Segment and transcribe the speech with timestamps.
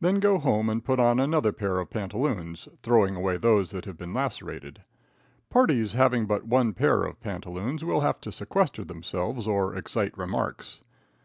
[0.00, 3.96] Then go home and put on another pair of pantaloons, throwing away those that have
[3.96, 4.82] been lacerated.
[5.48, 10.82] Parties having but one pair of pantaloons will have to sequester themselves or excite remarks.